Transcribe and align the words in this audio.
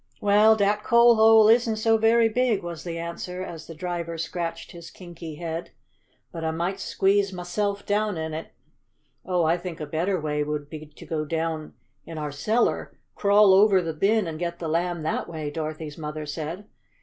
"Well, 0.19 0.55
dat 0.55 0.81
coal 0.83 1.13
hole 1.17 1.47
isn't 1.47 1.75
so 1.75 1.95
very 1.95 2.27
big," 2.27 2.63
was 2.63 2.83
the 2.83 2.97
answer, 2.97 3.43
as 3.43 3.67
the 3.67 3.75
driver 3.75 4.17
scratched 4.17 4.71
his 4.71 4.89
kinky 4.89 5.35
head. 5.35 5.69
"But 6.31 6.43
I 6.43 6.49
might 6.49 6.79
squeeze 6.79 7.31
mahse'f 7.31 7.85
down 7.85 8.17
in 8.17 8.33
it." 8.33 8.47
"Oh, 9.23 9.43
I 9.43 9.57
think 9.59 9.79
a 9.79 9.85
better 9.85 10.19
way 10.19 10.43
would 10.43 10.71
be 10.71 10.87
to 10.87 11.05
go 11.05 11.23
down 11.23 11.75
in 12.03 12.17
our 12.17 12.31
cellar, 12.31 12.97
crawl 13.13 13.53
over 13.53 13.79
the 13.79 13.93
bin, 13.93 14.25
and 14.25 14.39
get 14.39 14.57
the 14.57 14.67
Lamb 14.67 15.03
that 15.03 15.29
way," 15.29 15.51
Dorothy's 15.51 15.99
mother 15.99 16.25
said. 16.25 16.65